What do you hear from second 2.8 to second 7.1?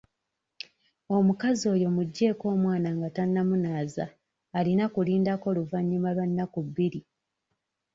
nga tannamunaaza alina kulindako luvannyuma lwa nnaku bbiri.